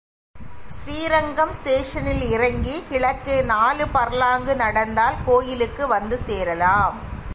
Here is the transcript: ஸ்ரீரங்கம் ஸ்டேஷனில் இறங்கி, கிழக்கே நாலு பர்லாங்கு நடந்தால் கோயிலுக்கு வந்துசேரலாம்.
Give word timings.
ஸ்ரீரங்கம் 0.75 1.51
ஸ்டேஷனில் 1.51 2.29
இறங்கி, 2.29 2.83
கிழக்கே 2.89 3.41
நாலு 3.41 3.85
பர்லாங்கு 3.93 4.55
நடந்தால் 4.55 5.17
கோயிலுக்கு 5.25 5.83
வந்துசேரலாம். 5.95 6.95